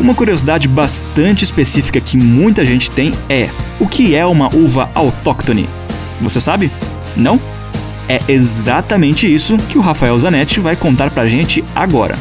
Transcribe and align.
Uma 0.00 0.14
curiosidade 0.14 0.66
bastante 0.66 1.44
específica 1.44 2.00
que 2.00 2.16
muita 2.16 2.66
gente 2.66 2.90
tem 2.90 3.12
é: 3.28 3.48
o 3.80 3.86
que 3.86 4.14
é 4.14 4.26
uma 4.26 4.54
uva 4.54 4.90
autóctone? 4.94 5.68
Você 6.20 6.40
sabe? 6.40 6.70
Não? 7.16 7.40
É 8.08 8.20
exatamente 8.28 9.32
isso 9.32 9.56
que 9.56 9.78
o 9.78 9.80
Rafael 9.80 10.18
Zanetti 10.18 10.60
vai 10.60 10.76
contar 10.76 11.10
pra 11.10 11.26
gente 11.26 11.64
agora. 11.74 12.16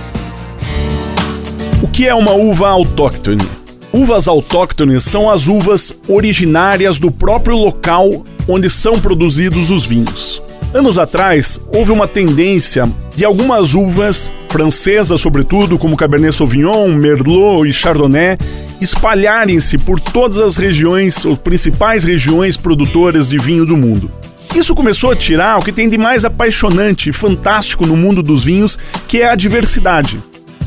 O 1.81 1.87
que 1.87 2.07
é 2.07 2.15
uma 2.15 2.31
uva 2.31 2.69
autóctone? 2.69 3.45
Uvas 3.91 4.27
autóctones 4.27 5.03
são 5.03 5.29
as 5.29 5.47
uvas 5.47 5.93
originárias 6.07 6.97
do 6.97 7.11
próprio 7.11 7.55
local 7.55 8.23
onde 8.47 8.69
são 8.69 8.99
produzidos 8.99 9.69
os 9.69 9.85
vinhos. 9.85 10.41
Anos 10.73 10.97
atrás, 10.97 11.61
houve 11.67 11.91
uma 11.91 12.07
tendência 12.07 12.89
de 13.15 13.23
algumas 13.23 13.75
uvas 13.75 14.33
francesas, 14.53 15.19
sobretudo, 15.19 15.79
como 15.79 15.97
Cabernet 15.97 16.35
Sauvignon, 16.35 16.93
Merlot 16.93 17.67
e 17.67 17.73
Chardonnay, 17.73 18.37
espalharem-se 18.79 19.79
por 19.79 19.99
todas 19.99 20.39
as 20.39 20.57
regiões, 20.57 21.25
as 21.25 21.39
principais 21.39 22.03
regiões 22.03 22.55
produtoras 22.55 23.29
de 23.29 23.39
vinho 23.39 23.65
do 23.65 23.75
mundo. 23.75 24.11
Isso 24.53 24.75
começou 24.75 25.09
a 25.09 25.15
tirar 25.15 25.57
o 25.57 25.63
que 25.63 25.71
tem 25.71 25.89
de 25.89 25.97
mais 25.97 26.23
apaixonante 26.23 27.09
e 27.09 27.13
fantástico 27.13 27.87
no 27.87 27.97
mundo 27.97 28.21
dos 28.21 28.43
vinhos, 28.43 28.77
que 29.07 29.23
é 29.23 29.29
a 29.29 29.33
diversidade. 29.33 30.21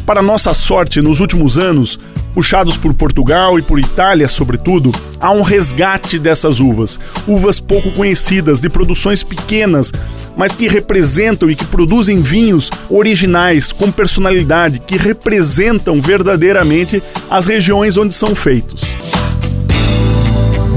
Para 0.06 0.22
nossa 0.22 0.54
sorte, 0.54 1.02
nos 1.02 1.18
últimos 1.18 1.58
anos, 1.58 1.98
puxados 2.32 2.76
por 2.76 2.94
Portugal 2.94 3.58
e 3.58 3.62
por 3.62 3.76
Itália, 3.80 4.28
sobretudo, 4.28 4.94
há 5.20 5.32
um 5.32 5.42
resgate 5.42 6.16
dessas 6.16 6.60
uvas. 6.60 6.98
Uvas 7.26 7.58
pouco 7.58 7.90
conhecidas, 7.90 8.60
de 8.60 8.70
produções 8.70 9.24
pequenas, 9.24 9.90
mas 10.36 10.54
que 10.54 10.68
representam 10.68 11.50
e 11.50 11.56
que 11.56 11.64
produzem 11.64 12.20
vinhos 12.20 12.70
originais, 12.88 13.72
com 13.72 13.90
personalidade, 13.90 14.78
que 14.78 14.96
representam 14.96 16.00
verdadeiramente 16.00 17.02
as 17.28 17.48
regiões 17.48 17.96
onde 17.98 18.14
são 18.14 18.32
feitos. 18.32 18.82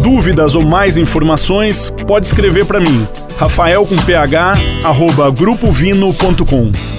Dúvidas 0.02 0.56
ou 0.56 0.64
mais 0.64 0.98
informações, 0.98 1.94
pode 2.08 2.26
escrever 2.26 2.66
para 2.66 2.80
mim, 2.80 3.08
rafael 3.38 3.86
com 3.86 3.96
ph, 3.96 4.36
arroba 4.84 5.30
grupovino.com. 5.30 6.99